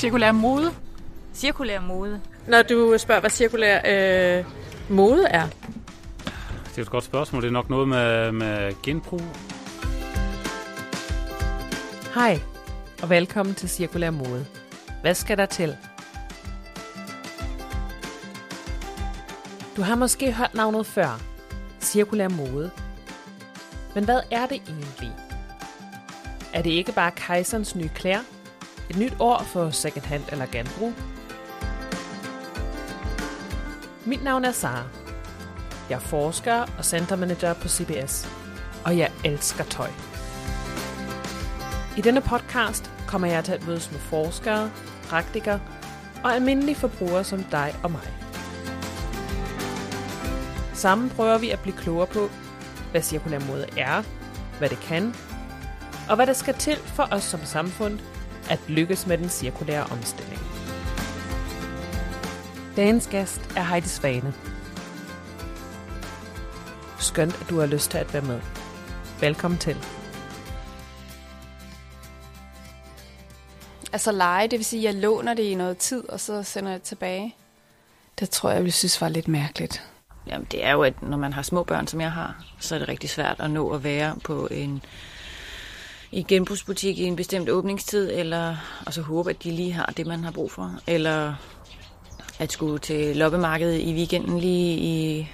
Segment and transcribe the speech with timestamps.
[0.00, 0.74] Cirkulær mode.
[1.34, 2.20] Cirkulær mode.
[2.46, 4.44] Når du spørger, hvad cirkulær øh,
[4.88, 5.46] mode er?
[6.68, 7.42] Det er et godt spørgsmål.
[7.42, 9.20] Det er nok noget med, med genbrug.
[12.14, 12.40] Hej,
[13.02, 14.46] og velkommen til Cirkulær Mode.
[15.00, 15.76] Hvad skal der til?
[19.76, 21.20] Du har måske hørt navnet før.
[21.80, 22.70] Cirkulær mode.
[23.94, 25.12] Men hvad er det egentlig?
[26.52, 28.39] Er det ikke bare kejserens nye klæder?
[28.90, 30.92] Et nyt ord for second hand eller genbrug?
[34.04, 34.84] Mit navn er Sara.
[35.90, 38.28] Jeg er forsker og centermanager på CBS.
[38.84, 39.90] Og jeg elsker tøj.
[41.96, 44.70] I denne podcast kommer jeg til at mødes med forskere,
[45.04, 45.60] praktikere
[46.24, 48.08] og almindelige forbrugere som dig og mig.
[50.74, 52.28] Sammen prøver vi at blive klogere på,
[52.90, 54.02] hvad cirkulær mode er,
[54.58, 55.14] hvad det kan,
[56.08, 57.98] og hvad der skal til for os som samfund
[58.50, 60.40] at lykkes med den cirkulære omstilling.
[62.76, 64.34] Dagens gæst er Heidi Svane.
[66.98, 68.40] Skønt, at du har lyst til at være med.
[69.20, 69.76] Velkommen til.
[73.92, 76.70] Altså lege, det vil sige, at jeg låner det i noget tid, og så sender
[76.70, 77.34] jeg det tilbage.
[78.20, 79.82] Det tror jeg, jeg ville synes var lidt mærkeligt.
[80.26, 82.78] Jamen, det er jo, at når man har små børn, som jeg har, så er
[82.78, 84.82] det rigtig svært at nå at være på en
[86.12, 90.06] i genbrugsbutik i en bestemt åbningstid, eller og så håbe, at de lige har det,
[90.06, 90.78] man har brug for.
[90.86, 91.34] Eller
[92.38, 95.28] at skulle til loppemarkedet i weekenden lige i,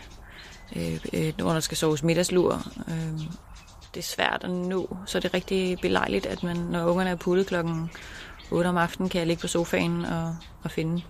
[0.77, 2.55] øh, øh, når der skal soves middagslur.
[2.89, 3.21] Øh,
[3.95, 7.17] det er svært at nå, så det er rigtig belejligt, at man, når ungerne er
[7.17, 7.91] puttet klokken
[8.51, 11.03] 8 om aftenen, kan jeg ligge på sofaen og, og finde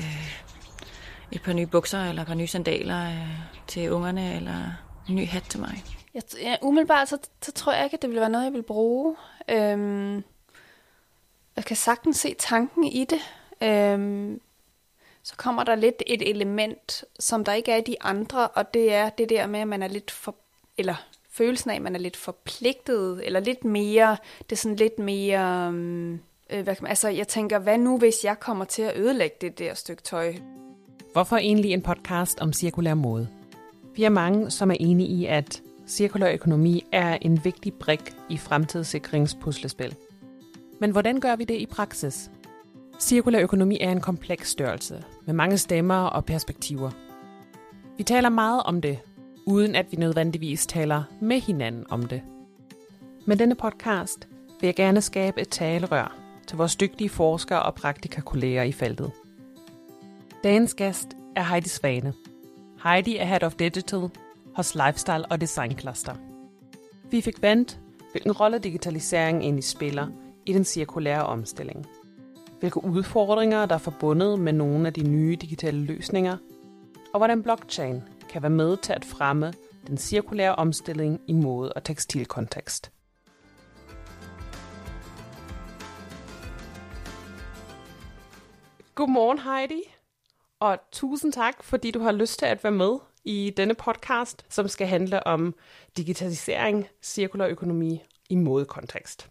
[0.00, 0.38] øh,
[1.32, 3.28] et par nye bukser eller et par nye sandaler øh,
[3.66, 4.62] til ungerne, eller
[5.08, 5.84] en ny hat til mig.
[6.16, 8.62] Jeg, ja, umiddelbart, så, så tror jeg ikke, at det ville være noget, jeg vil
[8.62, 9.16] bruge.
[9.48, 10.24] Øhm,
[11.56, 13.20] jeg kan sagtens se tanken i det.
[13.68, 14.40] Øhm,
[15.22, 18.92] så kommer der lidt et element, som der ikke er i de andre, og det
[18.92, 20.34] er det der med, at man er lidt for,
[20.78, 20.94] eller
[21.30, 25.66] følelsen af, at man er lidt forpligtet, eller lidt mere, det er sådan lidt mere,
[25.66, 29.36] øhm, øh, hvad man, altså jeg tænker, hvad nu hvis jeg kommer til at ødelægge
[29.40, 30.34] det der stykke tøj?
[31.12, 33.28] Hvorfor egentlig en podcast om cirkulær mode?
[33.94, 38.38] Vi er mange, som er enige i, at cirkulær økonomi er en vigtig brik i
[38.38, 39.94] fremtidssikringspuslespil.
[40.80, 42.30] Men hvordan gør vi det i praksis?
[43.00, 46.90] Cirkulær økonomi er en kompleks størrelse med mange stemmer og perspektiver.
[47.96, 48.98] Vi taler meget om det,
[49.46, 52.22] uden at vi nødvendigvis taler med hinanden om det.
[53.26, 54.28] Med denne podcast
[54.60, 56.16] vil jeg gerne skabe et talerør
[56.46, 59.10] til vores dygtige forskere og praktikakolleger i feltet.
[60.44, 62.12] Dagens gæst er Heidi Svane.
[62.84, 64.10] Heidi er Head of Digital
[64.56, 66.14] hos Lifestyle og Design Cluster.
[67.10, 67.80] Vi fik vendt,
[68.10, 70.08] hvilken rolle digitalisering egentlig spiller
[70.46, 71.86] i den cirkulære omstilling.
[72.60, 76.36] Hvilke udfordringer der er forbundet med nogle af de nye digitale løsninger,
[77.12, 79.52] og hvordan blockchain kan være med til at fremme
[79.86, 82.92] den cirkulære omstilling i mode- og tekstilkontekst.
[88.94, 89.82] Godmorgen Heidi,
[90.60, 94.68] og tusind tak, fordi du har lyst til at være med i denne podcast, som
[94.68, 95.54] skal handle om
[95.96, 99.30] digitalisering, cirkulær økonomi i modekontekst.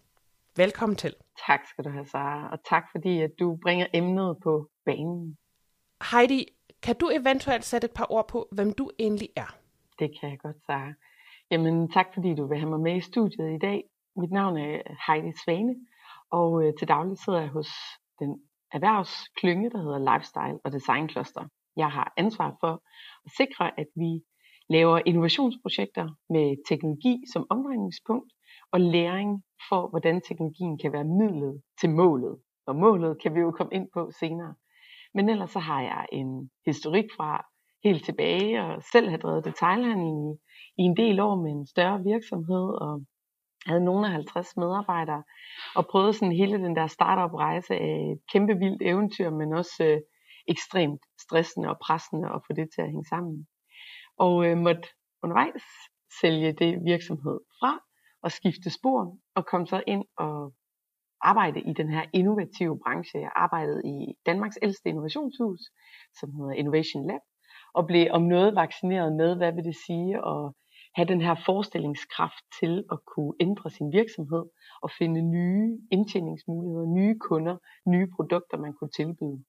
[0.56, 1.14] Velkommen til.
[1.46, 5.36] Tak skal du have, Sara, og tak fordi at du bringer emnet på banen.
[6.10, 6.46] Heidi,
[6.82, 9.56] kan du eventuelt sætte et par ord på, hvem du egentlig er?
[9.98, 10.92] Det kan jeg godt, Sara.
[11.50, 13.84] Jamen tak fordi du vil have mig med i studiet i dag.
[14.16, 15.74] Mit navn er Heidi Svane,
[16.30, 17.68] og øh, til daglig sidder jeg hos
[18.18, 18.40] den
[18.72, 21.48] erhvervsklynge, der hedder Lifestyle og Design Cluster.
[21.76, 22.82] Jeg har ansvar for
[23.24, 24.20] at sikre, at vi
[24.68, 28.32] laver innovationsprojekter med teknologi som omdrejningspunkt
[28.72, 32.38] og læring for, hvordan teknologien kan være midlet til målet.
[32.66, 34.54] Og målet kan vi jo komme ind på senere.
[35.14, 37.46] Men ellers så har jeg en historik fra
[37.84, 40.32] helt tilbage og selv har drevet detaljhandel i,
[40.82, 43.02] i en del år med en større virksomhed og
[43.66, 45.22] havde nogle af 50 medarbejdere
[45.76, 49.84] og prøvede sådan hele den der startup rejse af et kæmpe vildt eventyr, men også
[49.84, 50.00] øh,
[50.48, 53.46] ekstremt stressende og pressende at få det til at hænge sammen.
[54.18, 54.88] Og øh, måtte
[55.22, 55.62] undervejs
[56.20, 57.80] sælge det virksomhed fra
[58.22, 60.52] og skifte spor og kom så ind og
[61.20, 63.20] arbejde i den her innovative branche.
[63.20, 65.60] Jeg arbejdede i Danmarks ældste innovationshus,
[66.20, 67.20] som hedder Innovation Lab,
[67.74, 70.52] og blev om noget vaccineret med, hvad vil det sige at
[70.96, 74.44] have den her forestillingskraft til at kunne ændre sin virksomhed
[74.82, 77.56] og finde nye indtjeningsmuligheder, nye kunder,
[77.86, 79.44] nye produkter, man kunne tilbyde.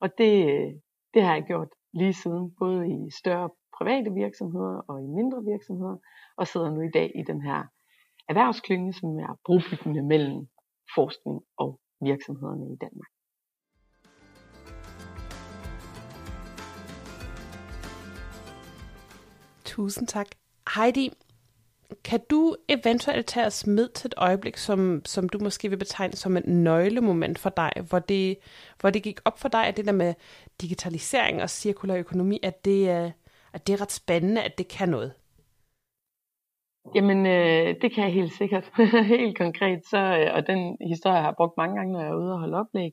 [0.00, 0.72] Og det, øh,
[1.14, 5.96] det har jeg gjort lige siden, både i større private virksomheder og i mindre virksomheder,
[6.36, 7.64] og sidder nu i dag i den her
[8.28, 10.48] erhvervsklynge, som er brobyggende mellem
[10.94, 13.10] forskning og virksomhederne i Danmark.
[19.64, 20.26] Tusind tak.
[20.74, 21.10] Heidi,
[22.04, 26.12] kan du eventuelt tage os med til et øjeblik, som, som du måske vil betegne
[26.12, 28.36] som et nøglemoment for dig, hvor det,
[28.80, 30.14] hvor det gik op for dig, at det der med
[30.60, 33.10] digitalisering og cirkulær økonomi, at det, er,
[33.52, 35.12] at det er ret spændende, at det kan noget?
[36.94, 38.70] Jamen, øh, det kan jeg helt sikkert.
[39.16, 42.16] helt konkret, så, øh, og den historie har jeg brugt mange gange, når jeg er
[42.16, 42.92] ude og holde oplæg,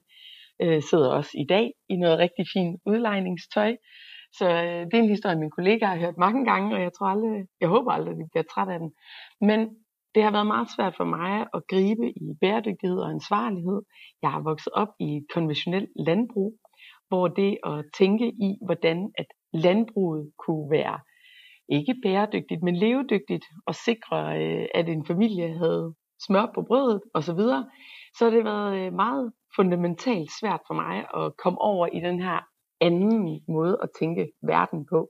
[0.61, 3.75] øh, sidder også i dag i noget rigtig fint udlejningstøj.
[4.37, 7.07] Så øh, det er en historie, min kollega har hørt mange gange, og jeg tror
[7.07, 8.91] aldrig, jeg håber aldrig, at vi bliver træt af den.
[9.41, 9.59] Men
[10.15, 13.81] det har været meget svært for mig at gribe i bæredygtighed og ansvarlighed.
[14.21, 16.53] Jeg har vokset op i et konventionelt landbrug,
[17.07, 20.99] hvor det at tænke i, hvordan at landbruget kunne være
[21.69, 25.93] ikke bæredygtigt, men levedygtigt og sikre, øh, at en familie havde
[26.25, 27.41] smør på brødet osv.,
[28.17, 32.21] så har det været øh, meget fundamentalt svært for mig at komme over i den
[32.21, 32.39] her
[32.81, 35.09] anden måde at tænke verden på.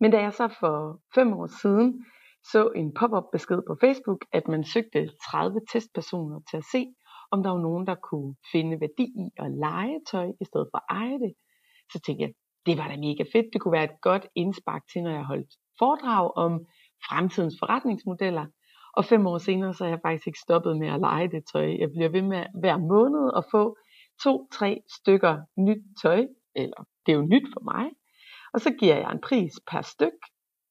[0.00, 2.04] Men da jeg så for fem år siden
[2.52, 6.86] så en pop-up besked på Facebook, at man søgte 30 testpersoner til at se,
[7.30, 10.78] om der var nogen, der kunne finde værdi i at lege tøj i stedet for
[10.78, 11.32] at eje det,
[11.92, 12.32] så tænkte jeg,
[12.66, 13.46] det var da mega fedt.
[13.52, 16.66] Det kunne være et godt indspark til, når jeg holdt foredrag om
[17.08, 18.46] fremtidens forretningsmodeller.
[18.96, 21.76] Og fem år senere, så er jeg faktisk ikke stoppet med at lege det tøj.
[21.78, 23.76] Jeg bliver ved med hver måned at få
[24.22, 27.90] to-tre stykker nyt tøj, eller det er jo nyt for mig.
[28.52, 30.18] Og så giver jeg en pris per styk,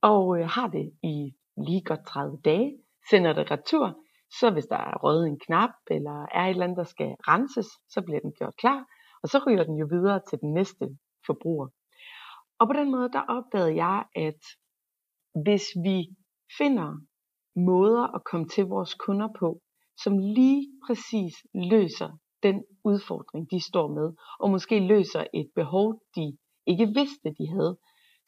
[0.02, 1.34] og øh, har det i
[1.68, 2.78] lige godt 30 dage,
[3.10, 4.04] sender det retur,
[4.40, 7.68] så hvis der er røget en knap, eller er et eller andet, der skal renses,
[7.90, 8.86] så bliver den gjort klar,
[9.24, 11.68] og så ryger den jo videre til den næste forbruger.
[12.60, 14.42] Og på den måde, der opdagede jeg, at
[15.44, 15.98] hvis vi
[16.58, 16.90] finder
[17.56, 19.62] måder at komme til vores kunder på,
[20.04, 26.38] som lige præcis løser den udfordring, de står med, og måske løser et behov, de
[26.68, 27.78] ikke vidste, de havde,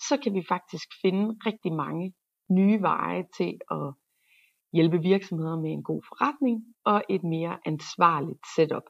[0.07, 2.13] så kan vi faktisk finde rigtig mange
[2.50, 3.94] nye veje til at
[4.73, 8.83] hjælpe virksomheder med en god forretning og et mere ansvarligt setup.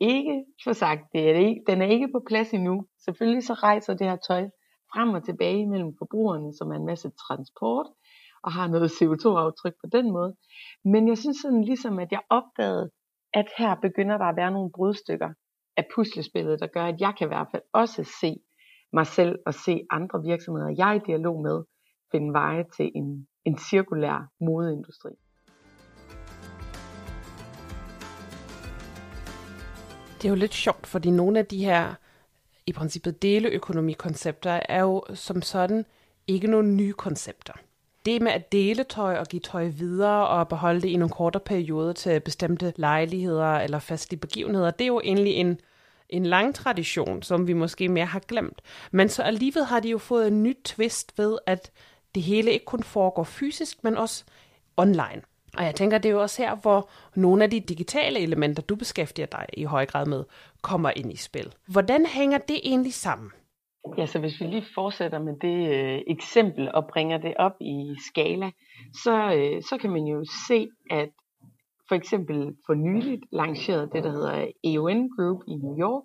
[0.00, 2.86] Ikke for sagt, det er det ikke, den er ikke på plads endnu.
[3.04, 4.48] Selvfølgelig så rejser det her tøj
[4.92, 7.86] frem og tilbage mellem forbrugerne, som er en masse transport,
[8.42, 10.36] og har noget CO2-aftryk på den måde.
[10.84, 12.90] Men jeg synes sådan ligesom, at jeg opdagede,
[13.34, 15.30] at her begynder der at være nogle brudstykker
[15.76, 18.36] af puslespillet, der gør, at jeg kan i hvert fald også se
[18.92, 21.62] mig selv og se andre virksomheder, jeg er i dialog med,
[22.12, 25.10] finde veje til en, en cirkulær modeindustri.
[30.16, 31.94] Det er jo lidt sjovt, fordi nogle af de her
[32.66, 35.84] i princippet deleøkonomikoncepter er jo som sådan
[36.26, 37.52] ikke nogle nye koncepter.
[38.06, 41.40] Det med at dele tøj og give tøj videre og beholde det i nogle kortere
[41.40, 45.60] perioder til bestemte lejligheder eller fastlige begivenheder, det er jo egentlig en,
[46.08, 48.62] en lang tradition, som vi måske mere har glemt.
[48.90, 51.70] Men så alligevel har de jo fået en ny twist ved, at
[52.14, 54.24] det hele ikke kun foregår fysisk, men også
[54.76, 55.22] online.
[55.56, 58.76] Og jeg tænker, det er jo også her, hvor nogle af de digitale elementer, du
[58.76, 60.24] beskæftiger dig i høj grad med,
[60.62, 61.52] kommer ind i spil.
[61.66, 63.30] Hvordan hænger det egentlig sammen?
[63.98, 67.94] Ja, så hvis vi lige fortsætter med det øh, eksempel og bringer det op i
[68.08, 68.50] skala,
[69.02, 71.10] så, øh, så kan man jo se, at
[71.88, 76.04] for eksempel for nyligt lancerede det, der hedder EON Group i New York,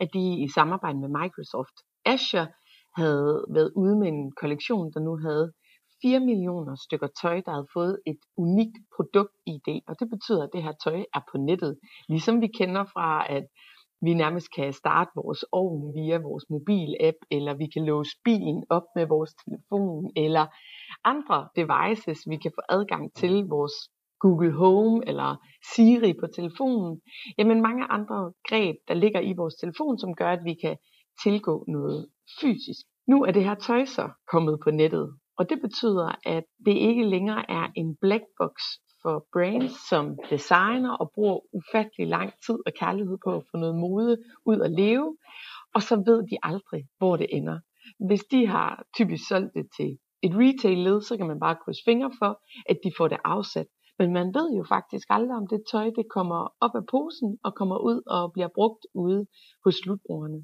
[0.00, 2.48] at de i samarbejde med Microsoft Azure
[2.96, 5.52] havde været ude med en kollektion, der nu havde
[6.02, 10.62] 4 millioner stykker tøj, der havde fået et unikt produkt-ID, og det betyder, at det
[10.62, 11.78] her tøj er på nettet.
[12.08, 13.44] Ligesom vi kender fra, at
[14.00, 18.86] vi nærmest kan starte vores ovn via vores mobil-app, eller vi kan låse bilen op
[18.96, 20.46] med vores telefon, eller
[21.04, 23.76] andre devices, vi kan få adgang til, vores
[24.20, 25.36] Google Home eller
[25.74, 27.00] Siri på telefonen.
[27.38, 30.76] Jamen mange andre greb, der ligger i vores telefon, som gør, at vi kan
[31.22, 32.08] tilgå noget
[32.40, 32.82] fysisk.
[33.08, 35.06] Nu er det her tøj så kommet på nettet,
[35.38, 38.52] og det betyder, at det ikke længere er en black box
[39.06, 43.74] for brands, som designer og bruger ufattelig lang tid og kærlighed på at få noget
[43.74, 45.16] mode ud at leve,
[45.74, 47.58] og så ved de aldrig, hvor det ender.
[48.06, 52.12] Hvis de har typisk solgt det til et retail-led, så kan man bare krydse fingre
[52.18, 52.32] for,
[52.70, 53.66] at de får det afsat.
[53.98, 57.54] Men man ved jo faktisk aldrig, om det tøj det kommer op af posen og
[57.54, 59.26] kommer ud og bliver brugt ude
[59.64, 60.40] hos slutbrugerne.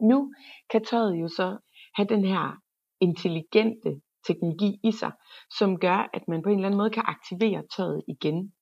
[0.00, 0.32] Nu
[0.70, 1.58] kan tøjet jo så
[1.94, 2.56] have den her
[3.00, 5.12] intelligente teknologi i sig,
[5.58, 8.52] som gør, at man på en eller anden måde kan aktivere tøjet igen.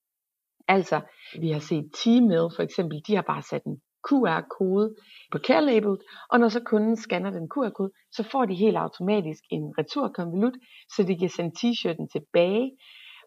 [0.69, 1.01] Altså,
[1.41, 4.95] vi har set T-Mail for eksempel, de har bare sat en QR-kode
[5.33, 5.97] på care label,
[6.31, 10.55] og når så kunden scanner den QR-kode, så får de helt automatisk en returkonvolut,
[10.97, 12.77] så de kan sende t-shirten tilbage,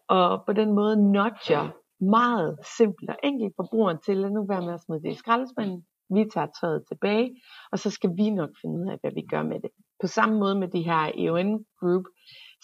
[0.08, 4.74] og på den måde nudger meget simpelt og enkelt forbrugeren til, at nu være med
[4.74, 7.40] at smide det i skraldespanden, vi tager tøjet tilbage,
[7.72, 10.38] og så skal vi nok finde ud af, hvad vi gør med det på samme
[10.38, 12.04] måde med de her EON Group,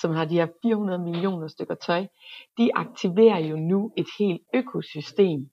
[0.01, 2.07] som har de her 400 millioner stykker tøj,
[2.59, 5.51] de aktiverer jo nu et helt økosystem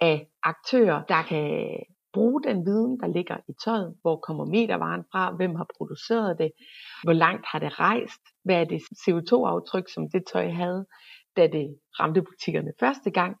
[0.00, 1.76] af aktører, der kan
[2.12, 3.96] bruge den viden, der ligger i tøjet.
[4.02, 5.36] Hvor kommer metervaren fra?
[5.36, 6.50] Hvem har produceret det?
[7.02, 8.22] Hvor langt har det rejst?
[8.44, 10.86] Hvad er det CO2-aftryk, som det tøj havde,
[11.36, 13.36] da det ramte butikkerne første gang?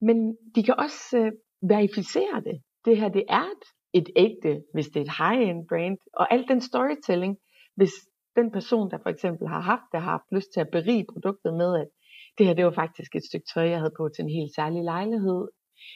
[0.00, 2.62] Men de kan også øh, verificere det.
[2.84, 5.98] Det her, det er et, et ægte, hvis det er et high-end brand.
[6.12, 7.38] Og al den storytelling,
[7.76, 7.92] hvis
[8.36, 11.54] den person, der for eksempel har haft det, har haft lyst til at berige produktet
[11.54, 11.88] med, at
[12.38, 14.82] det her, det var faktisk et stykke tøj, jeg havde på til en helt særlig
[14.82, 15.48] lejlighed,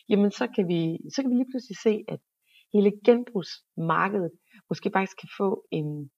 [0.08, 2.20] jamen så kan vi, så kan vi lige pludselig se, at
[2.72, 4.30] hele genbrugsmarkedet
[4.68, 6.10] måske faktisk kan få en,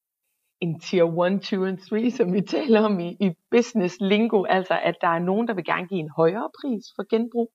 [0.60, 4.78] en tier 1, 2 og 3, som vi taler om i, i business lingo, altså
[4.82, 7.52] at der er nogen, der vil gerne give en højere pris for genbrug.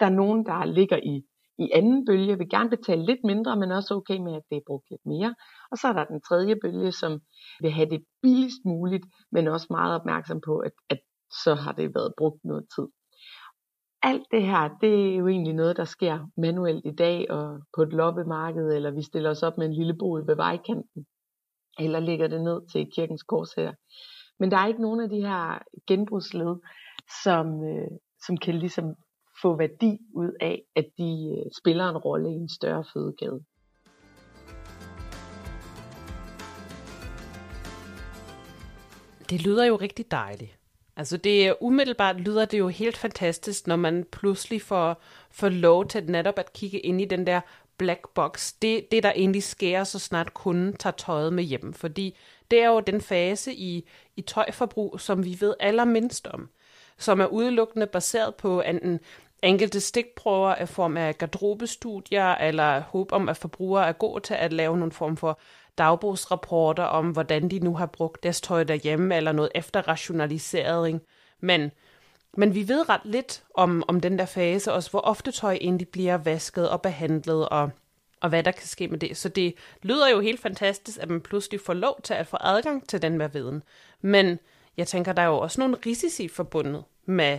[0.00, 1.24] Der er nogen, der ligger i,
[1.58, 4.66] i anden bølge, vil gerne betale lidt mindre, men også okay med, at det er
[4.66, 5.34] brugt lidt mere.
[5.70, 7.20] Og så er der den tredje bølge, som
[7.60, 10.98] vil have det billigst muligt, men også meget opmærksom på, at, at
[11.44, 12.86] så har det været brugt noget tid
[14.04, 17.82] alt det her, det er jo egentlig noget, der sker manuelt i dag og på
[17.82, 21.06] et loppemarked, eller vi stiller os op med en lille bod ved vejkanten,
[21.78, 23.72] eller lægger det ned til kirkens kors her.
[24.38, 26.56] Men der er ikke nogen af de her genbrugsled,
[27.22, 27.90] som, øh,
[28.26, 28.94] som kan ligesom
[29.42, 33.40] få værdi ud af, at de øh, spiller en rolle i en større fødekæde.
[39.30, 40.58] Det lyder jo rigtig dejligt.
[40.96, 46.10] Altså det umiddelbart lyder det jo helt fantastisk, når man pludselig får, får lov til
[46.10, 47.40] netop at kigge ind i den der
[47.78, 48.52] black box.
[48.62, 51.72] Det, det der egentlig sker, så snart kunden tager tøjet med hjem.
[51.72, 52.16] Fordi
[52.50, 56.48] det er jo den fase i, i tøjforbrug, som vi ved allermindst om.
[56.98, 59.00] Som er udelukkende baseret på enten
[59.44, 64.52] enkelte stikprøver i form af garderobestudier, eller håb om, at forbrugere er gode til at
[64.52, 65.40] lave nogle form for
[65.78, 71.02] dagbogsrapporter om, hvordan de nu har brugt deres tøj derhjemme, eller noget efterrationalisering.
[71.40, 71.70] Men,
[72.36, 75.88] men vi ved ret lidt om, om den der fase, også hvor ofte tøj egentlig
[75.88, 77.70] bliver vasket og behandlet, og,
[78.20, 79.16] og hvad der kan ske med det.
[79.16, 82.88] Så det lyder jo helt fantastisk, at man pludselig får lov til at få adgang
[82.88, 83.62] til den med viden.
[84.00, 84.38] Men
[84.76, 87.38] jeg tænker, der er jo også nogle risici forbundet med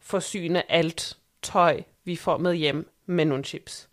[0.00, 3.90] forsyne alt tøj, vi får med hjem med nogle chips.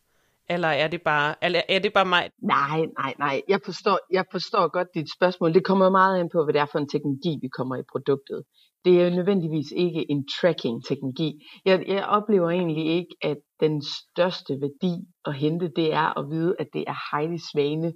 [0.50, 2.30] Eller er det bare, eller er det bare mig?
[2.42, 3.42] Nej, nej, nej.
[3.48, 5.54] Jeg forstår, jeg forstår godt dit spørgsmål.
[5.54, 8.44] Det kommer meget ind på, hvad det er for en teknologi, vi kommer i produktet.
[8.86, 11.30] Det er jo nødvendigvis ikke en tracking-teknologi.
[11.66, 14.94] Jeg, jeg oplever egentlig ikke, at den største værdi
[15.26, 17.94] at hente, det er at vide, at det er Heidi Svane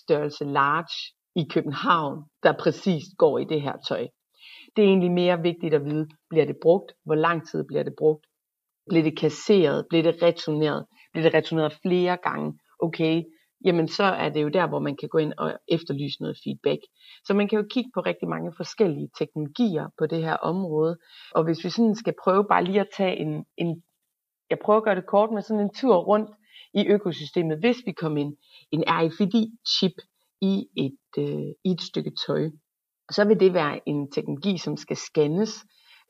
[0.00, 0.96] størrelse large
[1.36, 4.06] i København, der præcist går i det her tøj.
[4.76, 7.94] Det er egentlig mere vigtigt at vide, bliver det brugt, hvor lang tid bliver det
[7.98, 8.26] brugt,
[8.88, 13.22] blev det kasseret, Blev det returneret, Blev det returneret flere gange, okay,
[13.64, 16.80] jamen så er det jo der, hvor man kan gå ind og efterlyse noget feedback.
[17.24, 20.98] Så man kan jo kigge på rigtig mange forskellige teknologier på det her område.
[21.34, 23.82] Og hvis vi sådan skal prøve bare lige at tage en, en
[24.50, 26.30] jeg prøver at gøre det kort med sådan en tur rundt
[26.74, 28.36] i økosystemet, hvis vi kommer ind.
[28.72, 29.96] En RFID-chip
[30.40, 32.50] i et, øh, i et stykke tøj,
[33.10, 35.64] så vil det være en teknologi, som skal scannes,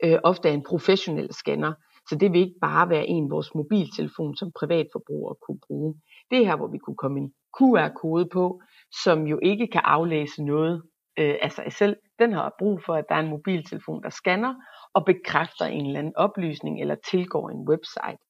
[0.04, 1.72] øh, ofte af en professionel scanner,
[2.08, 5.94] så det vil ikke bare være en vores mobiltelefon som privatforbruger kunne bruge.
[6.30, 8.60] Det er her, hvor vi kunne komme en QR-kode på,
[9.04, 10.82] som jo ikke kan aflæse noget
[11.18, 11.96] øh, af sig selv.
[12.18, 14.54] Den har brug for, at der er en mobiltelefon, der scanner
[14.94, 18.22] og bekræfter en eller anden oplysning eller tilgår en website.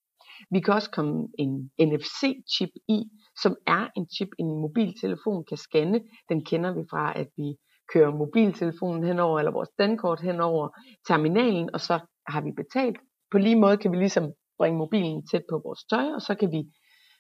[0.51, 2.99] Vi kan også komme en NFC-chip i,
[3.43, 6.01] som er en chip, en mobiltelefon kan scanne.
[6.29, 7.57] Den kender vi fra, at vi
[7.93, 10.69] kører mobiltelefonen henover, eller vores dankort henover
[11.09, 12.97] terminalen, og så har vi betalt,
[13.31, 16.53] på lige måde kan vi ligesom bringe mobilen tæt på vores tøj, og så kan
[16.53, 16.61] vi,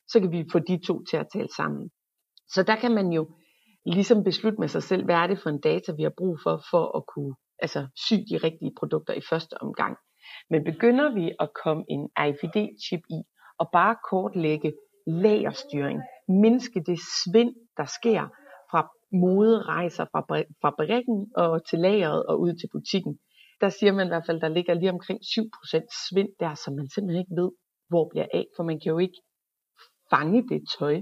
[0.09, 1.91] så kan vi få de to til at tale sammen.
[2.49, 3.31] Så der kan man jo
[3.87, 6.63] ligesom beslutte med sig selv, hvad er det for en data, vi har brug for,
[6.71, 9.97] for at kunne altså, sy de rigtige produkter i første omgang.
[10.51, 13.21] Men begynder vi at komme en RFID-chip i,
[13.59, 14.73] og bare kortlægge
[15.07, 18.23] lagerstyring, mindske det svind, der sker
[18.71, 20.21] fra moderejser fra
[20.63, 23.19] fabrikken og til lageret og ud til butikken,
[23.61, 26.89] der siger man i hvert fald, der ligger lige omkring 7% svind der, som man
[26.89, 27.51] simpelthen ikke ved,
[27.89, 29.21] hvor bliver af, for man kan jo ikke
[30.11, 31.01] fange det tøj.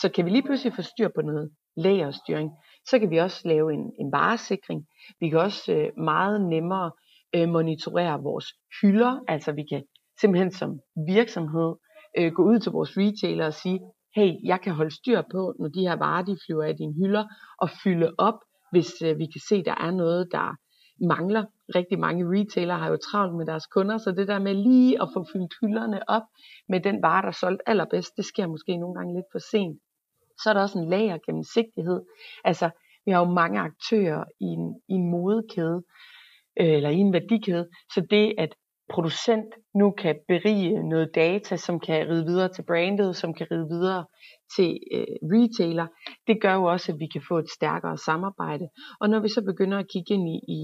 [0.00, 2.50] Så kan vi lige pludselig få styr på noget lagerstyring,
[2.90, 4.86] så kan vi også lave en, en varesikring.
[5.20, 6.90] Vi kan også øh, meget nemmere
[7.34, 8.46] øh, monitorere vores
[8.82, 9.82] hylder, altså vi kan
[10.20, 11.74] simpelthen som virksomhed
[12.18, 13.80] øh, gå ud til vores retailer og sige,
[14.16, 17.24] hey, jeg kan holde styr på, når de her varer de flyver af dine hylder,
[17.58, 18.38] og fylde op,
[18.72, 20.56] hvis øh, vi kan se, der er noget, der
[21.00, 21.44] mangler.
[21.74, 25.08] Rigtig mange retailer har jo travlt med deres kunder, så det der med lige at
[25.14, 26.22] få fyldt hylderne op
[26.68, 29.80] med den vare, der er solgt allerbedst, det sker måske nogle gange lidt for sent.
[30.42, 32.02] Så er der også en lager gennemsigtighed.
[32.44, 32.70] Altså,
[33.04, 35.82] Vi har jo mange aktører i en, i en modekæde,
[36.60, 38.54] øh, eller i en værdikæde, så det at
[38.88, 43.68] producent nu kan berige noget data, som kan ride videre til brandet, som kan ride
[43.68, 44.04] videre
[44.56, 45.86] til øh, retailer,
[46.26, 48.68] det gør jo også, at vi kan få et stærkere samarbejde.
[49.00, 50.60] Og når vi så begynder at kigge ind i, i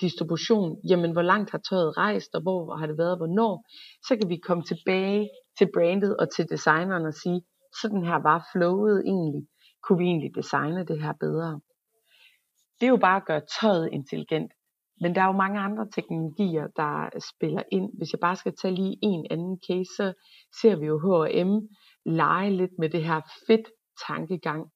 [0.00, 3.64] distribution, jamen hvor langt har tøjet rejst, og hvor har det været, hvornår,
[4.08, 7.40] så kan vi komme tilbage til brandet og til designeren og sige,
[7.82, 9.42] sådan her var flowet egentlig.
[9.82, 11.60] Kunne vi egentlig designe det her bedre?
[12.80, 14.52] Det er jo bare at gøre tøjet intelligent.
[15.00, 17.90] Men der er jo mange andre teknologier, der spiller ind.
[17.98, 20.12] Hvis jeg bare skal tage lige en anden case, så
[20.60, 21.52] ser vi jo H&M
[22.06, 23.68] lege lidt med det her fedt
[24.06, 24.66] tankegang.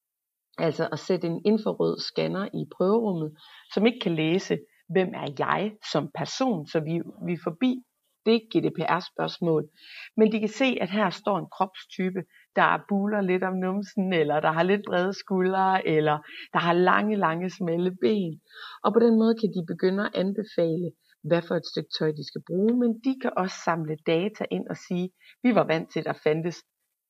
[0.58, 3.32] Altså at sætte en infrarød scanner i prøverummet,
[3.74, 4.58] som ikke kan læse,
[4.88, 7.82] hvem er jeg som person, så vi, vi er forbi
[8.26, 9.68] det GDPR-spørgsmål.
[10.16, 12.22] Men de kan se, at her står en kropstype,
[12.56, 16.18] der buler lidt om numsen, eller der har lidt brede skuldre, eller
[16.52, 18.40] der har lange, lange, smalle ben.
[18.84, 20.90] Og på den måde kan de begynde at anbefale,
[21.28, 24.66] hvad for et stykke tøj de skal bruge, men de kan også samle data ind
[24.70, 25.10] og sige,
[25.42, 26.58] vi var vant til, at der fandtes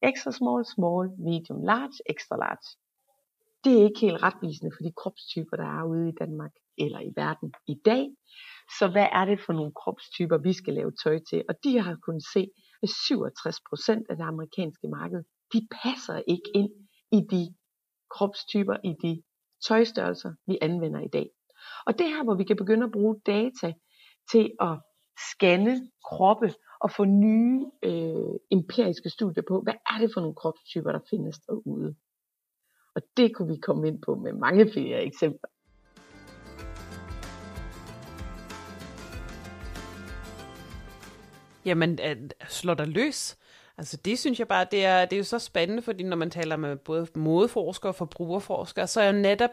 [0.02, 2.69] extra small, small, medium, large, extra large.
[3.64, 7.12] Det er ikke helt retvisende for de kropstyper, der er ude i Danmark eller i
[7.16, 8.04] verden i dag.
[8.78, 11.45] Så hvad er det for nogle kropstyper, vi skal lave tøj til?
[11.49, 12.42] Og de har kunnet se,
[12.83, 16.71] at 67% af det amerikanske marked, de passer ikke ind
[17.12, 17.54] i de
[18.14, 19.23] kropstyper, i de
[19.66, 21.30] tøjstørrelser, vi anvender i dag.
[21.87, 23.73] Og det her, hvor vi kan begynde at bruge data
[24.33, 24.78] til at
[25.30, 30.93] scanne kroppe og få nye øh, empiriske studier på, hvad er det for nogle kropstyper,
[30.93, 31.95] der findes derude.
[32.95, 35.51] Og det kunne vi komme ind på med mange flere eksempler.
[41.65, 41.99] Jamen,
[42.49, 43.39] slår der løs?
[43.79, 46.31] Altså det synes jeg bare, det er, det er jo så spændende, fordi når man
[46.31, 49.51] taler med både modeforskere og forbrugerforskere, så er jo netop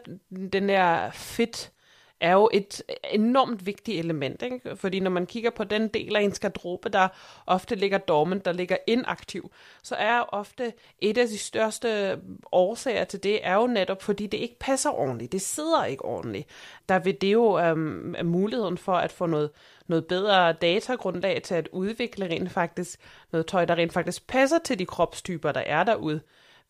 [0.52, 1.72] den der fit
[2.20, 4.76] er jo et enormt vigtigt element, ikke?
[4.76, 7.08] fordi når man kigger på den del af en skadrobe, der
[7.46, 9.50] ofte ligger dormant, der ligger inaktiv,
[9.82, 12.20] så er jo ofte et af de største
[12.52, 16.48] årsager til det, er jo netop, fordi det ikke passer ordentligt, det sidder ikke ordentligt.
[16.88, 19.50] Der vil det jo um, muligheden for at få noget,
[19.86, 23.00] noget bedre datagrundlag til at udvikle rent faktisk
[23.32, 26.20] noget tøj, der rent faktisk passer til de kropstyper, der er derude,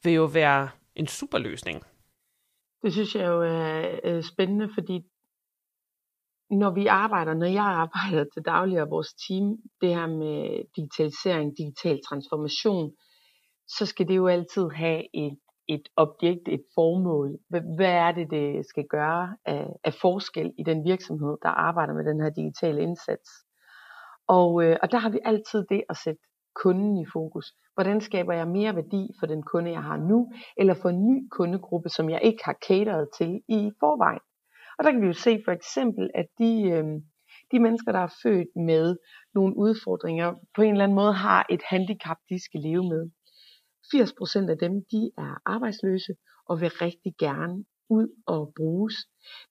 [0.03, 1.83] vil jo være en super løsning.
[2.83, 5.05] Det synes jeg jo er spændende, fordi
[6.51, 11.59] når vi arbejder, når jeg arbejder til daglig og vores team, det her med digitalisering,
[11.59, 12.93] digital transformation,
[13.69, 17.39] så skal det jo altid have et, et objekt, et formål.
[17.77, 22.05] Hvad er det, det skal gøre af, af forskel i den virksomhed, der arbejder med
[22.05, 23.31] den her digitale indsats?
[24.29, 26.21] Og, øh, og der har vi altid det at sætte
[26.55, 27.47] kunden i fokus.
[27.75, 31.29] Hvordan skaber jeg mere værdi for den kunde, jeg har nu, eller for en ny
[31.31, 34.28] kundegruppe, som jeg ikke har cateret til i forvejen?
[34.79, 36.85] Og der kan vi jo se for eksempel, at de, øh,
[37.53, 38.97] de mennesker, der er født med
[39.35, 43.11] nogle udfordringer, på en eller anden måde har et handicap, de skal leve med.
[43.95, 46.13] 80% af dem, de er arbejdsløse
[46.49, 48.95] og vil rigtig gerne ud og bruges.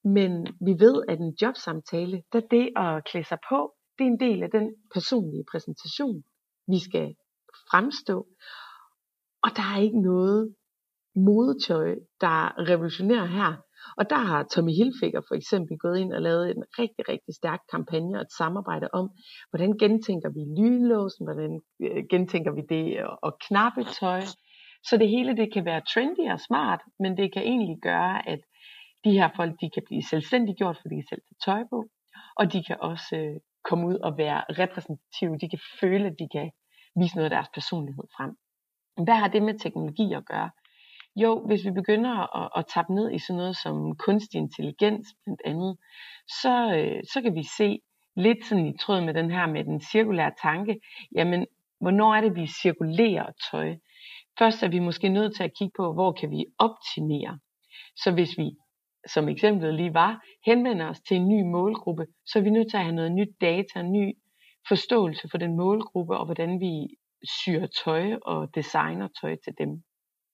[0.03, 0.31] Men
[0.67, 4.43] vi ved, at en jobsamtale, der det at klæde sig på, det er en del
[4.43, 6.23] af den personlige præsentation,
[6.67, 7.15] vi skal
[7.71, 8.27] fremstå.
[9.43, 10.55] Og der er ikke noget
[11.15, 13.66] modetøj, der revolutionerer her.
[13.97, 17.61] Og der har Tommy Hilfiger for eksempel gået ind og lavet en rigtig, rigtig stærk
[17.73, 19.09] kampagne og et samarbejde om,
[19.49, 22.85] hvordan gentænker vi lynlåsen, hvordan øh, gentænker vi det
[23.25, 24.21] og knappe tøj.
[24.87, 28.39] Så det hele det kan være trendy og smart, men det kan egentlig gøre, at
[29.05, 31.79] de her folk de kan blive selvstændiggjort, fordi de selv tager tøj på,
[32.39, 33.35] og de kan også øh,
[33.69, 35.37] komme ud og være repræsentative.
[35.41, 36.51] De kan føle, at de kan
[37.01, 38.31] vise noget af deres personlighed frem.
[39.05, 40.49] Hvad har det med teknologi at gøre?
[41.21, 45.41] Jo, hvis vi begynder at, at tappe ned i sådan noget som kunstig intelligens blandt
[45.45, 45.77] andet,
[46.41, 47.79] så, øh, så kan vi se
[48.15, 50.79] lidt sådan i tråd med den her med den cirkulære tanke,
[51.15, 51.45] jamen
[51.79, 53.75] hvornår er det, vi cirkulerer tøj?
[54.39, 57.39] Først er vi måske nødt til at kigge på, hvor kan vi optimere.
[57.95, 58.51] Så hvis vi,
[59.07, 62.77] som eksemplet lige var, henvender os til en ny målgruppe, så er vi nødt til
[62.77, 64.17] at have noget nyt data, ny
[64.67, 66.87] forståelse for den målgruppe, og hvordan vi
[67.23, 69.83] syr tøj og designer tøj til dem.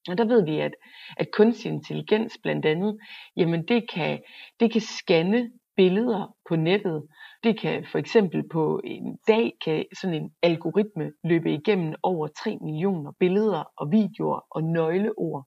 [0.10, 0.76] Og der ved vi, at,
[1.18, 2.98] at kunstig intelligens blandt andet,
[3.38, 4.22] jamen det kan,
[4.60, 7.08] det kan scanne billeder på nettet.
[7.44, 12.58] Det kan for eksempel på en dag, kan sådan en algoritme løbe igennem over 3
[12.62, 15.46] millioner billeder og videoer og nøgleord.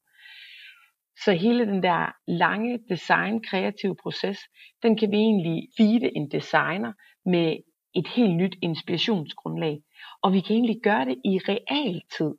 [1.24, 4.38] Så hele den der lange design kreative proces,
[4.82, 6.92] den kan vi egentlig feede en designer
[7.24, 7.56] med
[7.94, 9.78] et helt nyt inspirationsgrundlag.
[10.22, 12.34] Og vi kan egentlig gøre det i realtid.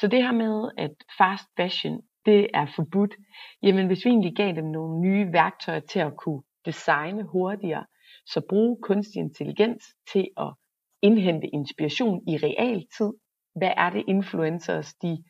[0.00, 3.14] Så det her med, at fast fashion det er forbudt.
[3.62, 7.86] Jamen hvis vi egentlig gav dem nogle nye værktøjer til at kunne designe hurtigere,
[8.26, 10.54] så bruge kunstig intelligens til at
[11.02, 13.12] indhente inspiration i realtid.
[13.54, 15.24] Hvad er det influencers, de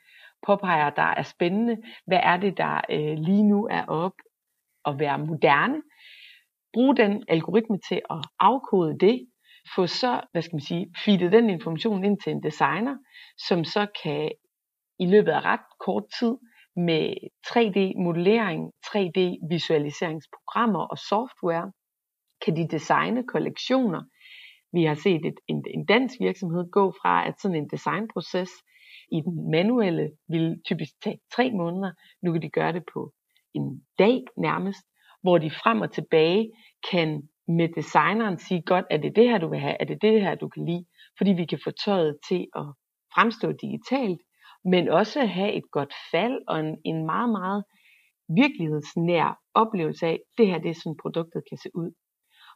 [0.46, 1.76] påpeger, der er spændende?
[2.06, 4.12] Hvad er det, der øh, lige nu er op
[4.84, 5.82] at være moderne?
[6.72, 9.26] Brug den algoritme til at afkode det,
[9.74, 12.96] få så, hvad skal man sige, feede den information ind til en designer,
[13.38, 14.30] som så kan
[15.00, 16.36] i løbet af ret kort tid
[16.76, 17.14] med
[17.48, 21.72] 3D-modellering, 3D-visualiseringsprogrammer og software,
[22.44, 24.02] kan de designe kollektioner.
[24.72, 28.50] Vi har set et, en, en dansk virksomhed gå fra, at sådan en designproces
[29.12, 31.92] i den manuelle vil typisk tage tre måneder.
[32.22, 33.12] Nu kan de gøre det på
[33.54, 34.84] en dag nærmest,
[35.22, 36.52] hvor de frem og tilbage
[36.90, 39.76] kan med designeren sige, godt, er det det her, du vil have?
[39.80, 40.84] Er det det her, du kan lide?
[41.18, 42.66] Fordi vi kan få tøjet til at
[43.14, 44.20] fremstå digitalt,
[44.64, 47.64] men også have et godt fald og en, en meget, meget
[48.28, 51.90] virkelighedsnær oplevelse af, det her det er sådan produktet kan se ud.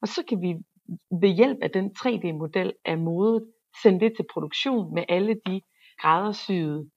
[0.02, 0.54] Og så kan vi
[1.20, 5.60] ved hjælp af den 3D-model af modet sende det til produktion med alle de
[6.00, 6.90] gradersyede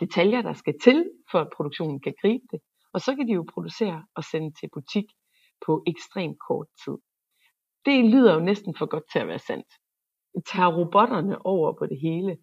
[0.00, 2.60] detaljer, der skal til, for at produktionen kan gribe det.
[2.92, 5.04] Og så kan de jo producere og sende til butik
[5.66, 6.96] på ekstremt kort tid.
[7.84, 9.66] Det lyder jo næsten for godt til at være sandt.
[10.52, 12.36] Tager robotterne over på det hele?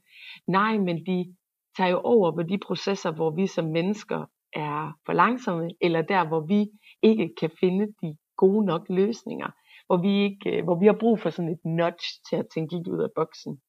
[0.47, 1.36] Nej, men de
[1.77, 6.27] tager jo over på de processer, hvor vi som mennesker er for langsomme, eller der,
[6.27, 6.67] hvor vi
[7.01, 9.49] ikke kan finde de gode nok løsninger,
[9.86, 12.75] hvor vi, ikke, øh, hvor vi har brug for sådan et nudge til at tænke
[12.75, 13.62] lidt ud af boksen.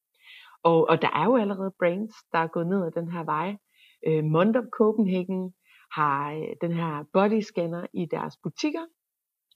[0.63, 3.57] Og, og der er jo allerede brands, der er gået ned ad den her vej.
[4.07, 5.53] Øh, Mondop Copenhagen
[5.91, 8.85] har øh, den her body scanner i deres butikker,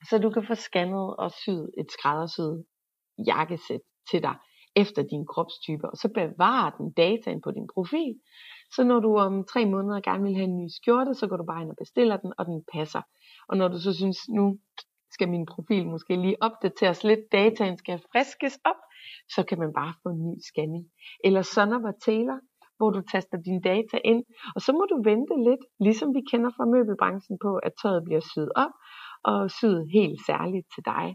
[0.09, 2.65] så du kan få scannet og syet et skræddersyet
[3.27, 4.35] jakkesæt til dig
[4.83, 8.13] efter din kropstype, og så bevarer den dataen på din profil.
[8.75, 11.45] Så når du om tre måneder gerne vil have en ny skjorte, så går du
[11.45, 13.01] bare ind og bestiller den, og den passer.
[13.49, 14.45] Og når du så synes, nu
[15.11, 18.81] skal min profil måske lige opdateres lidt, dataen skal friskes op,
[19.35, 20.85] så kan man bare få en ny scanning.
[21.23, 22.39] Eller Sonover Taylor,
[22.77, 24.23] hvor du taster dine data ind,
[24.55, 28.23] og så må du vente lidt, ligesom vi kender fra møbelbranchen på, at tøjet bliver
[28.31, 28.73] syet op,
[29.23, 31.05] og syet helt særligt til dig.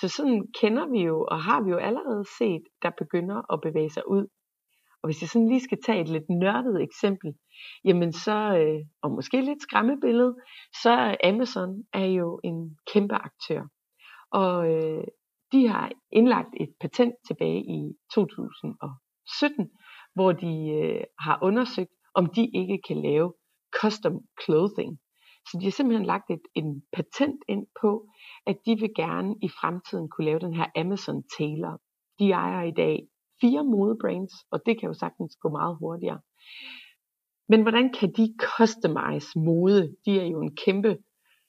[0.00, 3.90] Så sådan kender vi jo, og har vi jo allerede set, der begynder at bevæge
[3.90, 4.26] sig ud.
[5.02, 7.34] Og hvis jeg sådan lige skal tage et lidt nørdet eksempel,
[7.84, 10.34] jamen så, øh, og måske lidt skræmmebillede,
[10.82, 13.62] så Amazon er jo en kæmpe aktør.
[14.30, 15.04] Og øh,
[15.52, 19.70] de har indlagt et patent tilbage i 2017,
[20.14, 23.32] hvor de øh, har undersøgt, om de ikke kan lave
[23.80, 24.98] custom clothing.
[25.50, 28.08] Så de har simpelthen lagt et, en patent ind på,
[28.46, 31.80] at de vil gerne i fremtiden kunne lave den her Amazon Tailor.
[32.18, 33.08] De ejer i dag
[33.40, 36.20] fire modebrands, og det kan jo sagtens gå meget hurtigere.
[37.48, 39.96] Men hvordan kan de customize mode?
[40.06, 40.98] De er jo en kæmpe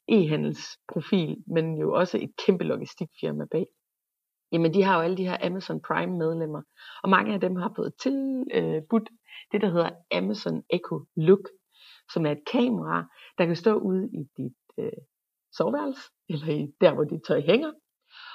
[0.08, 3.68] e-handelsprofil, men jo også et kæmpe logistikfirma bag.
[4.52, 6.62] Jamen de har jo alle de her Amazon Prime medlemmer,
[7.04, 9.18] og mange af dem har fået tilbudt øh,
[9.52, 11.50] det, der hedder Amazon Echo Look,
[12.14, 13.06] som er et kamera,
[13.38, 15.02] der kan stå ude i dit øh,
[15.52, 17.72] soveværelse, eller i der, hvor dit tøj hænger.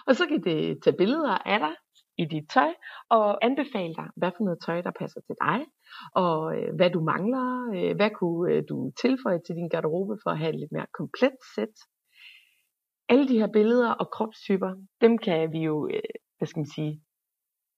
[0.07, 1.75] Og så kan det tage billeder af dig
[2.19, 2.73] i dit tøj,
[3.09, 5.67] og anbefale dig, hvad for noget tøj, der passer til dig,
[6.15, 10.31] og øh, hvad du mangler, øh, hvad kunne øh, du tilføje til din garderobe for
[10.31, 11.77] at have et lidt mere komplet sæt.
[13.09, 17.03] Alle de her billeder og kropstyper, dem kan vi jo, øh, hvad skal man sige,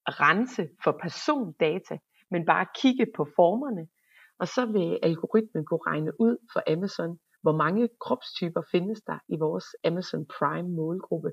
[0.08, 1.98] rense for persondata,
[2.30, 3.86] men bare kigge på formerne,
[4.40, 9.36] og så vil algoritmen kunne regne ud for Amazon, hvor mange kropstyper findes der i
[9.38, 11.30] vores Amazon Prime målgruppe.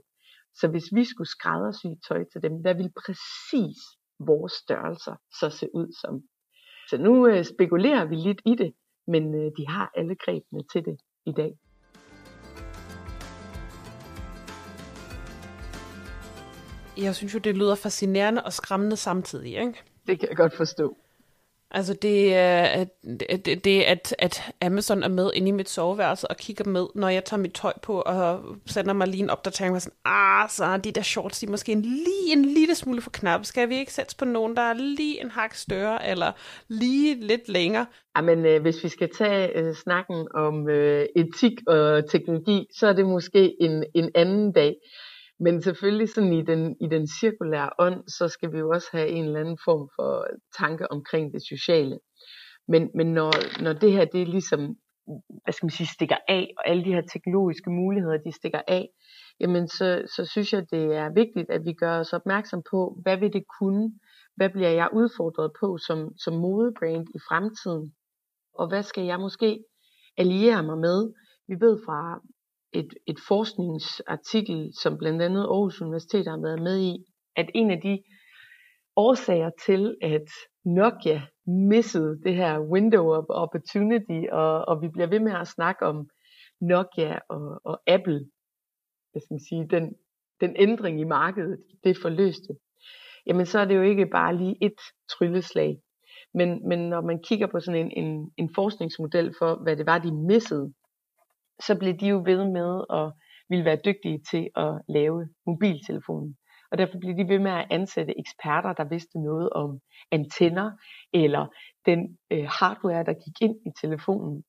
[0.60, 3.80] Så hvis vi skulle skræddersy tøj til dem, hvad vil præcis
[4.20, 6.22] vores størrelser så se ud som?
[6.90, 8.74] Så nu øh, spekulerer vi lidt i det,
[9.08, 11.52] men øh, de har alle grebene til det i dag.
[16.98, 19.84] Jeg synes jo, det lyder fascinerende og skræmmende samtidig, ikke?
[20.08, 20.98] Det kan jeg godt forstå.
[21.72, 22.86] Altså det er,
[23.46, 27.10] det, det at, at Amazon er med inde i mit soveværelse og kigger med, når
[27.10, 30.78] jeg tager mit tøj på og sender mig lige en opdatering, og sådan, ah, så
[30.78, 33.46] de der shorts, de er måske en, lige en lille smule for knap.
[33.46, 36.32] Skal vi ikke sætte på nogen, der er lige en hak større, eller
[36.68, 37.86] lige lidt længere?
[38.18, 42.94] Jamen, øh, hvis vi skal tage øh, snakken om øh, etik og teknologi, så er
[42.94, 44.76] det måske en, en anden dag.
[45.40, 49.08] Men selvfølgelig sådan i den, i den cirkulære ånd, så skal vi jo også have
[49.08, 52.00] en eller anden form for tanke omkring det sociale.
[52.68, 54.78] Men, men når, når det her, det er ligesom,
[55.44, 58.90] hvad skal man sige, stikker af, og alle de her teknologiske muligheder, de stikker af,
[59.40, 63.18] jamen så, så synes jeg, det er vigtigt, at vi gør os opmærksom på, hvad
[63.18, 63.92] vil det kunne,
[64.36, 67.94] hvad bliver jeg udfordret på som, som modebrand i fremtiden,
[68.54, 69.64] og hvad skal jeg måske
[70.18, 71.14] alliere mig med.
[71.48, 72.22] Vi ved fra
[72.80, 77.82] et, et forskningsartikel, som blandt andet Aarhus Universitet har været med i, at en af
[77.82, 78.04] de
[78.96, 80.30] årsager til, at
[80.66, 85.86] Nokia missede det her window of opportunity, og, og vi bliver ved med at snakke
[85.86, 86.10] om
[86.62, 88.20] Nokia og, og Apple,
[89.12, 89.96] hvad skal man sige, den,
[90.42, 92.54] den ændring i markedet, det forløste,
[93.26, 95.78] jamen så er det jo ikke bare lige et trylleslag.
[96.34, 100.00] Men, men når man kigger på sådan en, en, en forskningsmodel for, hvad det var,
[100.00, 100.74] de missede,
[101.60, 103.14] så blev de jo ved med at
[103.50, 106.38] ville være dygtige til at lave mobiltelefonen.
[106.72, 109.80] Og derfor blev de ved med at ansætte eksperter, der vidste noget om
[110.12, 110.72] antenner
[111.14, 111.48] eller
[111.86, 114.44] den øh, hardware, der gik ind i telefonen.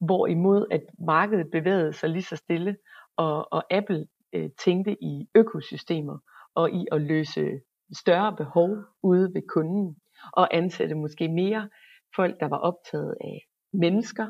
[0.00, 2.76] Hvorimod at markedet bevægede sig lige så stille,
[3.16, 6.18] og, og Apple øh, tænkte i økosystemer
[6.54, 7.60] og i at løse
[7.92, 9.96] større behov ude ved kunden
[10.32, 11.68] og ansætte måske mere
[12.16, 14.26] folk, der var optaget af mennesker,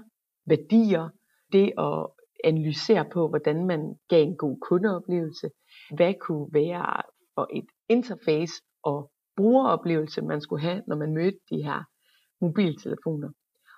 [0.47, 1.09] værdier,
[1.53, 2.07] det at
[2.45, 5.51] analysere på, hvordan man gav en god kundeoplevelse,
[5.97, 7.03] hvad kunne være
[7.35, 11.85] for et interface og brugeroplevelse, man skulle have, når man mødte de her
[12.41, 13.31] mobiltelefoner.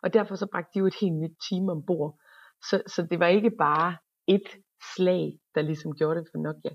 [0.03, 2.19] Og derfor så bragte de jo et helt nyt team ombord.
[2.71, 4.49] Så, så det var ikke bare et
[4.95, 6.75] slag, der ligesom gjorde det for Nokia.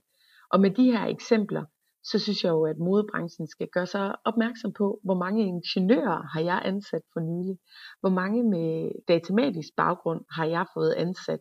[0.51, 1.63] Og med de her eksempler,
[2.10, 6.41] så synes jeg jo, at modebranchen skal gøre sig opmærksom på, hvor mange ingeniører har
[6.41, 7.58] jeg ansat for nylig,
[8.00, 11.39] hvor mange med datamatisk baggrund har jeg fået ansat,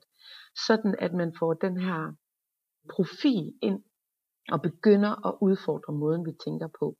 [0.67, 2.13] sådan at man får den her
[2.95, 3.81] profil ind
[4.53, 6.97] og begynder at udfordre måden, vi tænker på.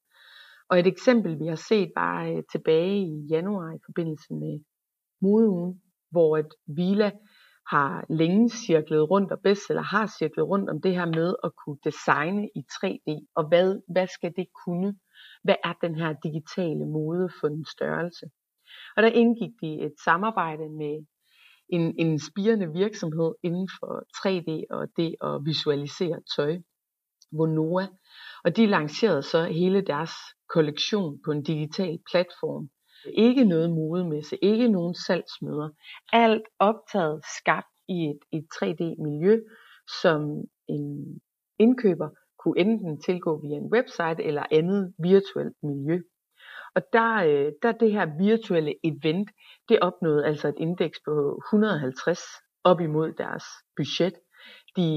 [0.71, 4.61] Og et eksempel, vi har set bare øh, tilbage i januar i forbindelse med
[5.21, 7.11] modeugen, hvor et Vila
[7.69, 11.79] har længe cirklet rundt, og bestseller har cirklet rundt om det her med at kunne
[11.85, 14.99] designe i 3D, og hvad, hvad skal det kunne?
[15.45, 18.27] Hvad er den her digitale mode for en størrelse?
[18.97, 21.07] Og der indgik de et samarbejde med
[21.69, 26.59] en, en spirende virksomhed inden for 3D og det at visualisere tøj,
[27.33, 27.87] Vonoa,
[28.45, 30.13] og de lancerede så hele deres
[30.49, 32.69] kollektion på en digital platform,
[33.15, 35.69] ikke noget modemesse, ikke nogen salgsmøder.
[36.13, 39.41] Alt optaget skabt i et, et 3D-miljø,
[40.03, 40.21] som
[40.69, 41.21] en
[41.59, 46.01] indkøber kunne enten tilgå via en website eller andet virtuelt miljø.
[46.75, 49.31] Og der, øh, der det her virtuelle event,
[49.69, 52.21] det opnåede altså et indeks på 150
[52.65, 53.45] op imod deres
[53.77, 54.15] budget.
[54.77, 54.89] De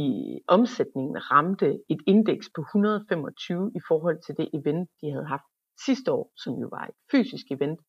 [0.48, 5.48] omsætningen ramte et indeks på 125 i forhold til det event, de havde haft
[5.86, 7.80] sidste år, som jo var et fysisk event.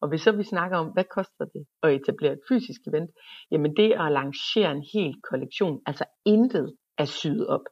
[0.00, 3.10] Og hvis så vi snakker om, hvad koster det at etablere et fysisk event,
[3.50, 7.64] jamen det at lancere en hel kollektion, altså intet er syet op.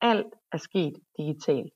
[0.00, 1.72] Alt er sket digitalt.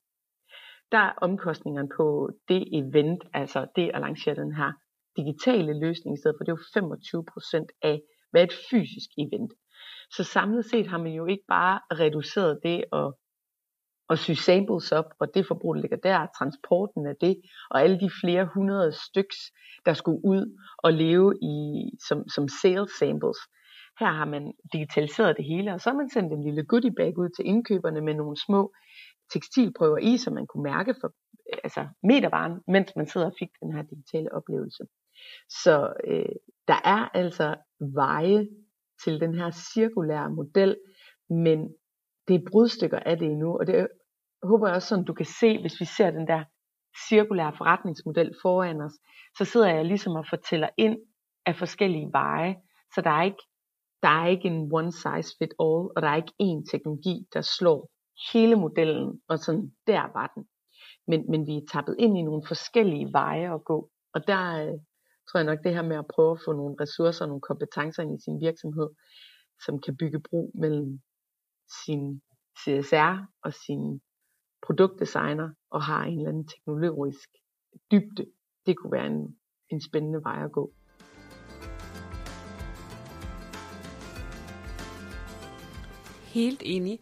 [0.92, 4.72] Der er omkostningerne på det event, altså det at lancere den her
[5.16, 9.52] digitale løsning i stedet for, det er jo 25% af, hvad et fysisk event.
[10.10, 13.14] Så samlet set har man jo ikke bare reduceret det at
[14.12, 17.34] og sy samples op, og det forbrug, der ligger der, transporten af det,
[17.70, 19.36] og alle de flere hundrede styks,
[19.86, 21.56] der skulle ud og leve i,
[22.08, 23.38] som, som sales samples.
[24.00, 27.18] Her har man digitaliseret det hele, og så har man sendt en lille goodie bag
[27.18, 28.72] ud til indkøberne med nogle små
[29.32, 31.12] tekstilprøver i, så man kunne mærke for
[31.64, 34.82] altså metervaren, mens man sidder og fik den her digitale oplevelse.
[35.62, 36.34] Så øh,
[36.68, 37.54] der er altså
[37.94, 38.48] veje
[39.04, 40.76] til den her cirkulære model,
[41.30, 41.58] men
[42.28, 43.88] det er brudstykker af det endnu, og det
[44.42, 46.44] håber jeg også sådan, du kan se, hvis vi ser den der
[47.08, 48.92] cirkulære forretningsmodel foran os,
[49.38, 50.98] så sidder jeg ligesom og fortæller ind
[51.46, 52.56] af forskellige veje,
[52.94, 53.44] så der er ikke,
[54.02, 57.40] der er ikke en one size fit all, og der er ikke én teknologi, der
[57.40, 57.90] slår
[58.32, 60.44] hele modellen, og sådan, der var den.
[61.08, 64.78] Men, men vi er tappet ind i nogle forskellige veje at gå, og der øh,
[65.26, 68.02] tror jeg nok det her med at prøve at få nogle ressourcer og nogle kompetencer
[68.02, 68.88] ind i sin virksomhed,
[69.64, 71.00] som kan bygge bro mellem
[71.84, 72.22] sin
[72.60, 74.00] CSR og sin
[74.66, 77.28] produktdesigner og har en eller anden teknologisk
[77.90, 78.26] dybde.
[78.66, 79.36] Det kunne være en,
[79.70, 80.72] en spændende vej at gå.
[86.32, 87.00] Helt enig.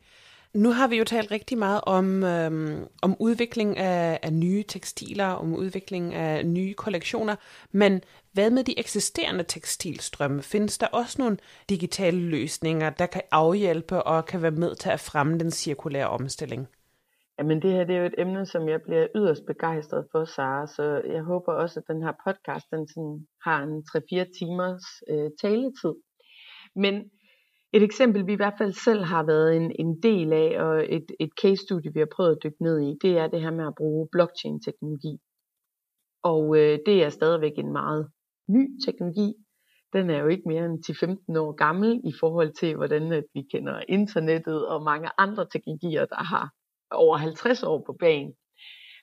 [0.55, 5.27] Nu har vi jo talt rigtig meget om, øhm, om udvikling af, af nye tekstiler,
[5.27, 7.37] om udvikling af nye kollektioner,
[7.73, 8.01] men
[8.33, 10.43] hvad med de eksisterende tekstilstrømme?
[10.43, 11.37] Findes der også nogle
[11.69, 16.69] digitale løsninger, der kan afhjælpe og kan være med til at fremme den cirkulære omstilling?
[17.41, 20.67] Jamen det her det er jo et emne, som jeg bliver yderst begejstret for, Sara,
[20.67, 25.31] så jeg håber også, at den her podcast den sådan har en 3-4 timers øh,
[25.43, 25.95] taletid.
[26.77, 26.95] Men
[27.73, 31.07] et eksempel, vi i hvert fald selv har været en, en del af, og et,
[31.21, 33.75] et case-studie, vi har prøvet at dykke ned i, det er det her med at
[33.77, 35.15] bruge blockchain-teknologi.
[36.23, 38.11] Og øh, det er stadigvæk en meget
[38.49, 39.35] ny teknologi.
[39.93, 40.79] den er jo ikke mere end
[41.35, 46.05] 10-15 år gammel i forhold til, hvordan at vi kender internettet og mange andre teknologier,
[46.07, 46.60] der har
[46.91, 48.35] over 50 år på banen.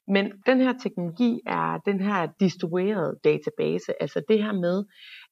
[0.08, 4.86] Men den her teknologi er den her distribuerede database, altså det her med,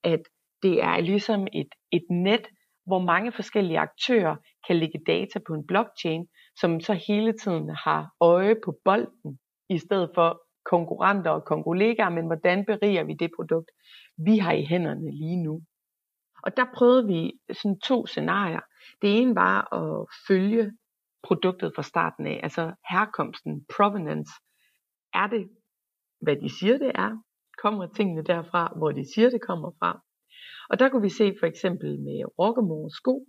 [0.04, 0.20] at
[0.64, 2.48] det er ligesom et, et net,
[2.86, 4.36] hvor mange forskellige aktører
[4.68, 6.28] kan lægge data på en blockchain,
[6.60, 9.40] som så hele tiden har øje på bolden,
[9.70, 13.72] i stedet for konkurrenter og konkurregaer, men hvordan beriger vi det produkt,
[14.18, 15.62] vi har i hænderne lige nu.
[16.44, 18.60] Og der prøvede vi sådan to scenarier.
[19.02, 20.72] Det ene var at følge
[21.26, 24.32] produktet fra starten af, altså herkomsten, provenance.
[25.14, 25.50] Er det,
[26.22, 27.12] hvad de siger det er?
[27.62, 30.02] Kommer tingene derfra, hvor de siger det kommer fra?
[30.70, 33.26] Og der kunne vi se for eksempel med Rockemore sko,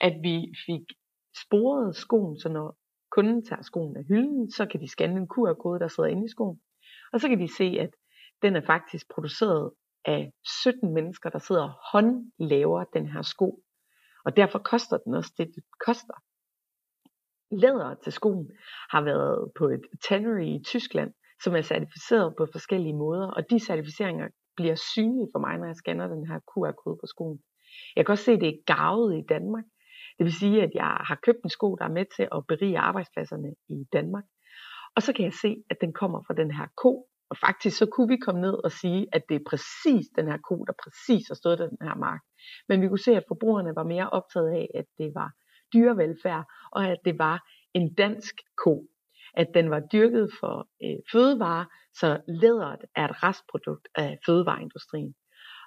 [0.00, 0.86] at vi fik
[1.44, 2.76] sporet skoen, så når
[3.10, 6.34] kunden tager skoen af hylden, så kan de scanne en QR-kode, der sidder inde i
[6.36, 6.60] skoen.
[7.12, 7.90] Og så kan de se, at
[8.42, 9.72] den er faktisk produceret
[10.04, 13.62] af 17 mennesker, der sidder og håndlaver den her sko.
[14.24, 16.14] Og derfor koster den også det, det koster.
[17.58, 18.50] Læder til skoen
[18.90, 21.10] har været på et tannery i Tyskland,
[21.42, 25.76] som er certificeret på forskellige måder, og de certificeringer bliver synlige for mig, når jeg
[25.76, 27.38] scanner den her QR-kode på skoen.
[27.96, 29.64] Jeg kan også se, at det er gavet i Danmark.
[30.18, 32.78] Det vil sige, at jeg har købt en sko, der er med til at berige
[32.78, 34.24] arbejdspladserne i Danmark.
[34.96, 37.08] Og så kan jeg se, at den kommer fra den her ko.
[37.30, 40.38] Og faktisk så kunne vi komme ned og sige, at det er præcis den her
[40.48, 42.20] ko, der præcis har stået den her mark.
[42.68, 45.30] Men vi kunne se, at forbrugerne var mere optaget af, at det var
[45.74, 48.34] dyrevelfærd, og at det var en dansk
[48.64, 48.86] ko.
[49.34, 55.14] At den var dyrket for øh, fødevare, så læderet er et restprodukt af fødevareindustrien.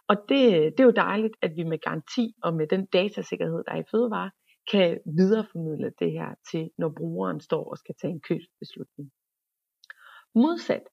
[0.08, 0.42] Og det,
[0.74, 3.90] det er jo dejligt, at vi med garanti og med den datasikkerhed, der er i
[3.92, 4.32] fødevare,
[4.72, 9.12] kan videreformidle det her til, når brugeren står og skal tage en købsbeslutning.
[10.36, 10.84] Modsat,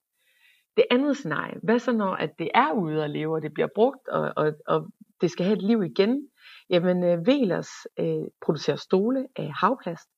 [0.77, 3.69] det andet scenarie, hvad så når at det er ude at leve, og det bliver
[3.75, 6.29] brugt, og, og, og det skal have et liv igen?
[6.71, 10.09] Jamen, øh, Velers øh, producerer stole af havplast,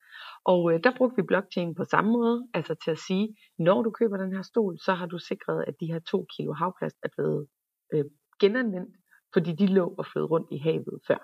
[0.44, 3.90] og øh, der brugte vi blockchain på samme måde, altså til at sige, når du
[3.90, 7.08] køber den her stol, så har du sikret, at de her to kilo havplast er
[7.16, 7.46] blevet
[7.92, 8.04] øh,
[8.40, 8.96] genanvendt,
[9.32, 11.20] fordi de lå og flød rundt i havet før.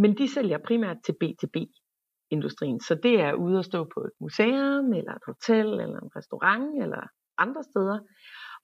[0.00, 4.92] Men de sælger primært til B2B-industrien, så det er ude at stå på et museum,
[4.92, 7.06] eller et hotel, eller en restaurant, eller
[7.38, 7.98] andre steder.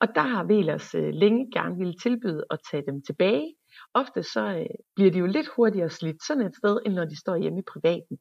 [0.01, 3.55] Og der har Velers øh, længe gerne ville tilbyde at tage dem tilbage.
[3.93, 7.19] Ofte så øh, bliver de jo lidt hurtigere slidt sådan et sted, end når de
[7.19, 8.17] står hjemme i privaten.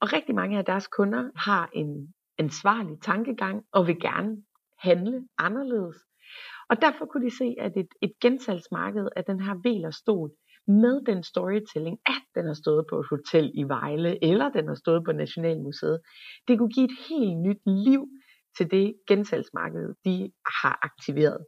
[0.00, 4.36] Og rigtig mange af deres kunder har en ansvarlig tankegang og vil gerne
[4.78, 5.96] handle anderledes.
[6.70, 10.30] Og derfor kunne de se, at et, et gensalgsmarked af den her velerstol
[10.66, 14.74] med den storytelling, at den har stået på et hotel i Vejle, eller den har
[14.74, 16.00] stået på Nationalmuseet,
[16.48, 18.08] det kunne give et helt nyt liv
[18.56, 21.46] til det gensalgsmarked, de har aktiveret.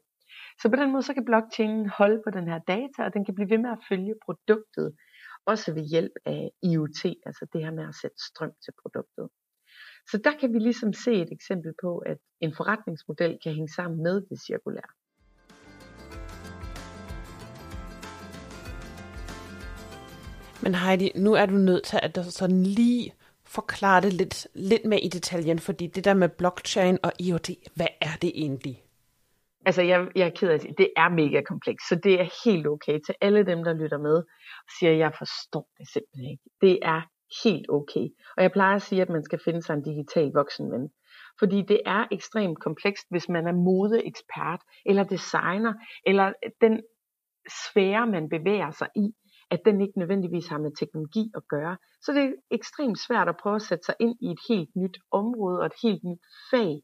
[0.62, 3.34] Så på den måde så kan blockchainen holde på den her data, og den kan
[3.34, 4.96] blive ved med at følge produktet,
[5.46, 9.28] også ved hjælp af IoT, altså det her med at sætte strøm til produktet.
[10.10, 14.02] Så der kan vi ligesom se et eksempel på, at en forretningsmodel kan hænge sammen
[14.02, 14.92] med det cirkulære.
[20.62, 23.14] Men Heidi, nu er du nødt til at sådan lige
[23.60, 27.92] forklare det lidt, lidt mere i detaljen, fordi det der med blockchain og IoT, hvad
[28.00, 28.76] er det egentlig?
[29.68, 30.78] Altså, jeg, jeg er ked af det.
[30.78, 34.16] det er mega komplekst, så det er helt okay til alle dem, der lytter med
[34.66, 36.46] og siger, jeg forstår det simpelthen ikke.
[36.60, 37.00] Det er
[37.44, 38.06] helt okay.
[38.36, 40.90] Og jeg plejer at sige, at man skal finde sig en digital voksenven.
[41.38, 45.72] Fordi det er ekstremt komplekst, hvis man er modeekspert, eller designer,
[46.06, 46.74] eller den
[47.64, 49.06] sfære, man bevæger sig i
[49.50, 51.76] at den ikke nødvendigvis har med teknologi at gøre.
[52.02, 54.98] Så det er ekstremt svært at prøve at sætte sig ind i et helt nyt
[55.10, 56.82] område og et helt nyt fag.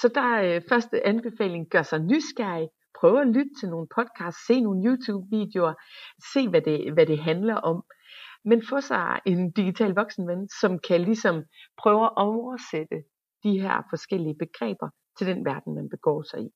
[0.00, 2.68] Så der er øh, første anbefaling, gør sig nysgerrig,
[3.00, 5.74] prøv at lytte til nogle podcasts, se nogle YouTube-videoer,
[6.32, 7.82] se hvad det, hvad det handler om.
[8.44, 11.44] Men få sig en digital voksenven, som kan ligesom
[11.82, 12.98] prøve at oversætte
[13.44, 14.88] de her forskellige begreber
[15.18, 16.48] til den verden, man begår sig i.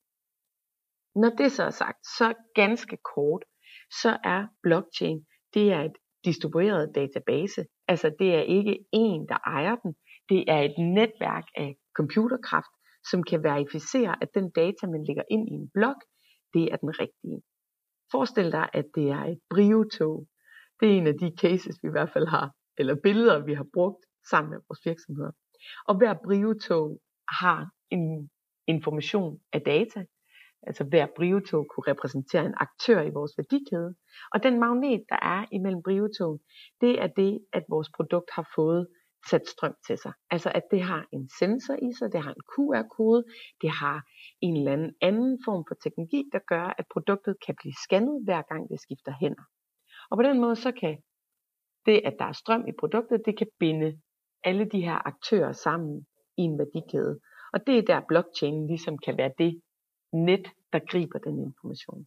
[1.14, 3.44] Når det så er sagt, så ganske kort,
[3.91, 7.64] så er blockchain, det er et distribueret database.
[7.89, 9.95] Altså det er ikke en, der ejer den.
[10.28, 12.72] Det er et netværk af computerkraft,
[13.11, 15.97] som kan verificere, at den data, man lægger ind i en blok,
[16.55, 17.43] det er den rigtige.
[18.11, 20.26] Forestil dig, at det er et briotog.
[20.80, 23.66] Det er en af de cases, vi i hvert fald har, eller billeder, vi har
[23.72, 25.32] brugt sammen med vores virksomheder.
[25.89, 27.01] Og hver briotog
[27.41, 28.30] har en
[28.66, 30.05] information af data,
[30.66, 33.94] altså hver brivetog kunne repræsentere en aktør i vores værdikæde.
[34.32, 36.40] Og den magnet, der er imellem brivetog,
[36.80, 38.86] det er det, at vores produkt har fået
[39.30, 40.12] sat strøm til sig.
[40.30, 43.24] Altså at det har en sensor i sig, det har en QR-kode,
[43.62, 44.02] det har
[44.40, 48.42] en eller anden anden form for teknologi, der gør, at produktet kan blive scannet hver
[48.42, 49.44] gang det skifter hænder.
[50.10, 50.96] Og på den måde så kan
[51.86, 54.00] det, at der er strøm i produktet, det kan binde
[54.44, 56.06] alle de her aktører sammen
[56.38, 57.20] i en værdikæde.
[57.52, 59.60] Og det er der blockchain ligesom kan være det
[60.24, 62.06] net, der griber den information.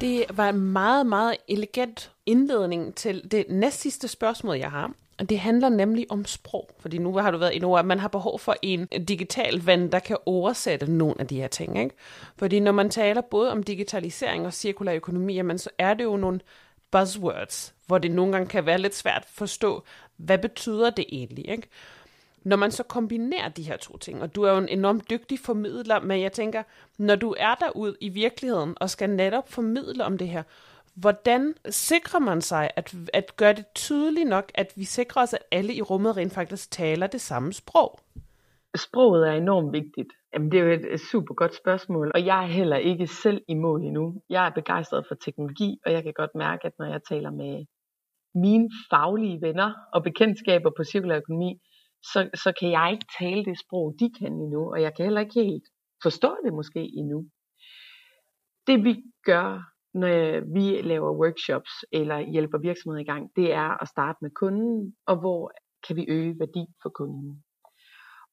[0.00, 4.92] Det var en meget, meget elegant indledning til det næstsidste spørgsmål, jeg har.
[5.18, 7.98] Og Det handler nemlig om sprog, fordi nu har du været i ord, at man
[7.98, 11.78] har behov for en digital ven, der kan oversætte nogle af de her ting.
[11.78, 11.94] Ikke?
[12.36, 16.16] Fordi når man taler både om digitalisering og cirkulær økonomi, jamen, så er det jo
[16.16, 16.40] nogle
[16.90, 19.84] buzzwords, hvor det nogle gange kan være lidt svært at forstå,
[20.16, 21.48] hvad betyder det egentlig.
[21.50, 21.68] Ikke?
[22.44, 25.38] Når man så kombinerer de her to ting, og du er jo en enormt dygtig
[25.38, 26.62] formidler, men jeg tænker,
[26.98, 30.42] når du er derude i virkeligheden og skal netop formidle om det her,
[30.94, 35.42] hvordan sikrer man sig at, at gøre det tydeligt nok, at vi sikrer os, at
[35.50, 38.00] alle i rummet rent faktisk taler det samme sprog?
[38.76, 40.12] Sproget er enormt vigtigt.
[40.34, 43.54] Jamen, det er jo et super godt spørgsmål, og jeg er heller ikke selv i
[43.54, 44.22] mål endnu.
[44.30, 47.64] Jeg er begejstret for teknologi, og jeg kan godt mærke, at når jeg taler med
[48.34, 51.60] mine faglige venner og bekendtskaber på cirkulær økonomi,
[52.02, 55.20] så, så kan jeg ikke tale det sprog, de kan endnu, og jeg kan heller
[55.20, 55.68] ikke helt
[56.02, 57.24] forstå det måske endnu.
[58.66, 63.88] Det vi gør, når vi laver workshops eller hjælper virksomheder i gang, det er at
[63.88, 65.52] starte med kunden, og hvor
[65.86, 67.42] kan vi øge værdi for kunden.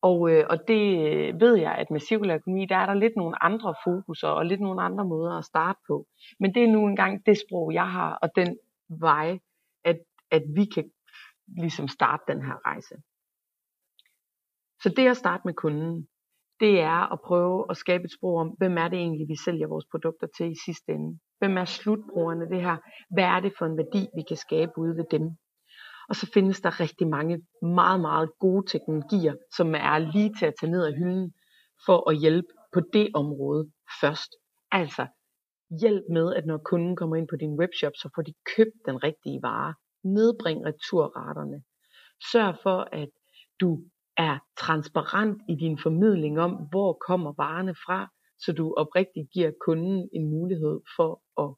[0.02, 3.14] Og, øh, og det øh, ved jeg, at med cirkulær økonomi, der er der lidt
[3.16, 6.08] nogle andre fokuser og lidt nogle andre måder at starte på.
[6.40, 8.58] Men det er nu engang det sprog, jeg har, og den
[8.90, 9.40] vej,
[9.84, 10.00] at,
[10.32, 10.92] at vi kan
[11.48, 12.96] ligesom starte den her rejse.
[14.88, 16.08] Så det at starte med kunden,
[16.60, 19.68] det er at prøve at skabe et sprog om, hvem er det egentlig, vi sælger
[19.68, 21.20] vores produkter til i sidste ende?
[21.40, 22.78] Hvem er slutbrugerne det her?
[23.14, 25.24] Hvad er det for en værdi, vi kan skabe ude ved dem?
[26.10, 30.54] Og så findes der rigtig mange meget, meget gode teknologier, som er lige til at
[30.60, 31.34] tage ned af hylden
[31.86, 33.72] for at hjælpe på det område
[34.02, 34.32] først.
[34.72, 35.08] Altså
[35.82, 39.04] hjælp med, at når kunden kommer ind på din webshop, så får de købt den
[39.04, 39.74] rigtige vare.
[40.04, 41.64] Nedbring returraterne.
[42.32, 43.10] Sørg for, at
[43.62, 43.80] du
[44.18, 50.10] er transparent i din formidling om, hvor kommer varerne fra, så du oprigtigt giver kunden
[50.14, 51.56] en mulighed for at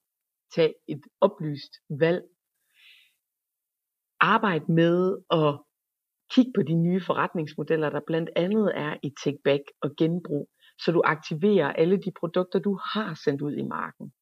[0.56, 2.24] tage et oplyst valg.
[4.20, 5.60] Arbejd med at
[6.34, 10.50] kigge på de nye forretningsmodeller, der blandt andet er i take back og genbrug,
[10.80, 14.14] så du aktiverer alle de produkter, du har sendt ud i marken.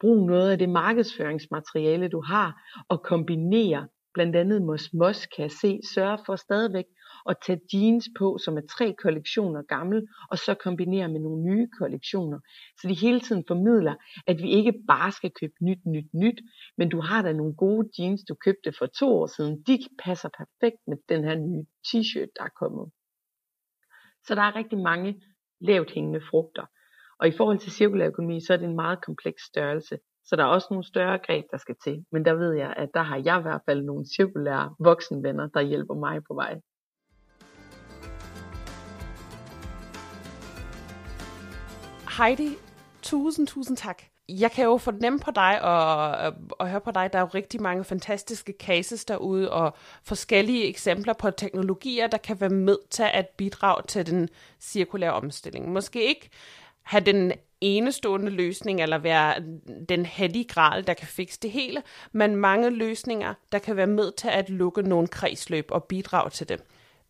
[0.00, 5.50] Brug noget af det markedsføringsmateriale, du har, og kombinere blandt andet Mos Mos, kan jeg
[5.50, 6.84] se, sørge for stadigvæk
[7.28, 11.68] at tage jeans på, som er tre kollektioner gammel, og så kombinere med nogle nye
[11.78, 12.38] kollektioner.
[12.80, 13.94] Så de hele tiden formidler,
[14.26, 16.40] at vi ikke bare skal købe nyt, nyt, nyt,
[16.78, 19.62] men du har da nogle gode jeans, du købte for to år siden.
[19.62, 22.86] De passer perfekt med den her nye t-shirt, der er kommet.
[24.26, 25.22] Så der er rigtig mange
[25.60, 26.66] lavt hængende frugter.
[27.20, 29.98] Og i forhold til cirkulær økonomi, så er det en meget kompleks størrelse.
[30.24, 32.04] Så der er også nogle større greb, der skal til.
[32.12, 35.60] Men der ved jeg, at der har jeg i hvert fald nogle cirkulære voksenvenner, der
[35.60, 36.60] hjælper mig på vej.
[42.18, 42.56] Heidi,
[43.02, 44.02] tusind, tusind tak.
[44.28, 47.62] Jeg kan jo fornemme på dig og, og høre på dig, der er jo rigtig
[47.62, 53.28] mange fantastiske cases derude og forskellige eksempler på teknologier, der kan være med til at
[53.28, 54.28] bidrage til den
[54.60, 55.72] cirkulære omstilling.
[55.72, 56.30] Måske ikke
[56.82, 59.34] have den enestående løsning eller være
[59.88, 64.12] den hellige gral, der kan fikse det hele, men mange løsninger, der kan være med
[64.12, 66.62] til at lukke nogle kredsløb og bidrage til det.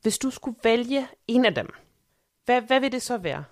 [0.02, 1.74] Hvis du skulle vælge en af dem,
[2.44, 3.44] hvad, hvad vil det så være?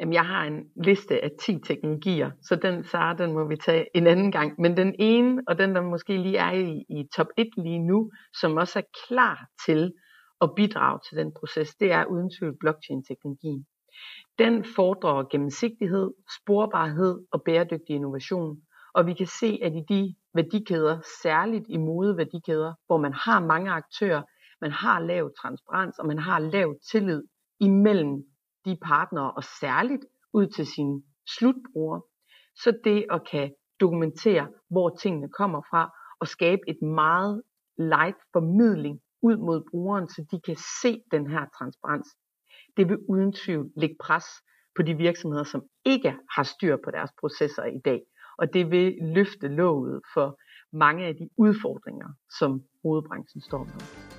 [0.00, 3.86] Jamen, jeg har en liste af 10 teknologier, så den, Sara, den må vi tage
[3.94, 4.60] en anden gang.
[4.60, 8.10] Men den ene, og den der måske lige er i, i top 1 lige nu,
[8.40, 9.92] som også er klar til
[10.40, 13.66] at bidrage til den proces, det er uden tvivl blockchain-teknologien.
[14.38, 18.56] Den fordrer gennemsigtighed, sporbarhed og bæredygtig innovation.
[18.94, 23.70] Og vi kan se, at i de værdikæder, særligt i modeværdikæder, hvor man har mange
[23.70, 24.22] aktører,
[24.60, 27.22] man har lav transparens, og man har lav tillid
[27.60, 28.24] imellem
[28.64, 31.02] de partnere, og særligt ud til sine
[31.36, 32.02] slutbrugere,
[32.54, 35.90] så det at kan dokumentere, hvor tingene kommer fra,
[36.20, 37.42] og skabe et meget
[37.78, 42.08] light formidling ud mod brugeren, så de kan se den her transparens.
[42.76, 44.24] Det vil uden tvivl lægge pres
[44.76, 48.00] på de virksomheder, som ikke har styr på deres processer i dag.
[48.38, 50.38] Og det vil løfte låget for
[50.72, 52.08] mange af de udfordringer,
[52.38, 54.09] som hovedbranchen står med.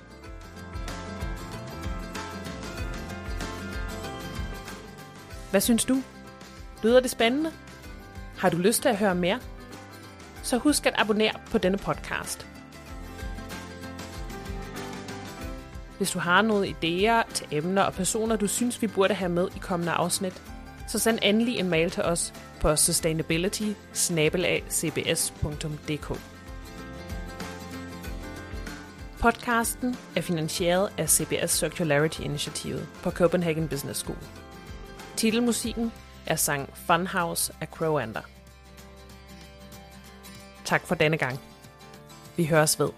[5.52, 6.02] Hvad synes du?
[6.82, 7.52] Lyder det spændende?
[8.38, 9.40] Har du lyst til at høre mere?
[10.42, 12.46] Så husk at abonnere på denne podcast.
[15.96, 19.48] Hvis du har nogle idéer til emner og personer, du synes, vi burde have med
[19.56, 20.42] i kommende afsnit,
[20.88, 23.72] så send endelig en mail til os på sustainability
[29.20, 34.41] Podcasten er finansieret af CBS Circularity-initiativet på Copenhagen Business School.
[35.22, 35.92] Titelmusikken
[36.26, 38.20] er sang Funhouse af Crowander.
[40.64, 41.40] Tak for denne gang.
[42.36, 42.88] Vi høres ved.